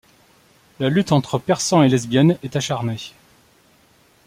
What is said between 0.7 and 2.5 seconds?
La lutte entre Persans et lesbiennes